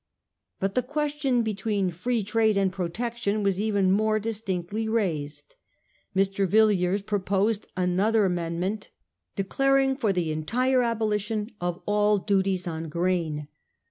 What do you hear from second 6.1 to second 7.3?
Mr. Yilliers pro